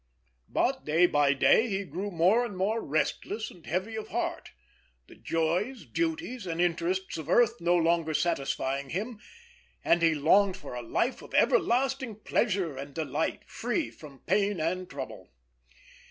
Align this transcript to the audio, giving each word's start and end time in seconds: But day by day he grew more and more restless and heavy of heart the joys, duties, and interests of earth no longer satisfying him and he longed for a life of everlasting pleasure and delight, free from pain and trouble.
But 0.49 0.83
day 0.83 1.05
by 1.05 1.33
day 1.33 1.67
he 1.67 1.83
grew 1.83 2.09
more 2.09 2.43
and 2.43 2.57
more 2.57 2.81
restless 2.81 3.51
and 3.51 3.63
heavy 3.67 3.95
of 3.95 4.07
heart 4.07 4.49
the 5.05 5.13
joys, 5.13 5.85
duties, 5.85 6.47
and 6.47 6.59
interests 6.59 7.19
of 7.19 7.29
earth 7.29 7.61
no 7.61 7.75
longer 7.75 8.15
satisfying 8.15 8.89
him 8.89 9.19
and 9.85 10.01
he 10.01 10.15
longed 10.15 10.57
for 10.57 10.73
a 10.73 10.81
life 10.81 11.21
of 11.21 11.35
everlasting 11.35 12.15
pleasure 12.15 12.75
and 12.75 12.95
delight, 12.95 13.43
free 13.45 13.91
from 13.91 14.21
pain 14.25 14.59
and 14.59 14.89
trouble. 14.89 15.33